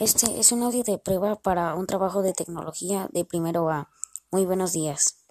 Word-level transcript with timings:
Este 0.00 0.38
es 0.38 0.52
un 0.52 0.62
audio 0.62 0.84
de 0.84 0.96
prueba 0.96 1.34
para 1.34 1.74
un 1.74 1.88
trabajo 1.88 2.22
de 2.22 2.32
tecnología 2.32 3.08
de 3.12 3.24
primero 3.24 3.68
A. 3.68 3.90
Muy 4.30 4.46
buenos 4.46 4.72
días. 4.72 5.27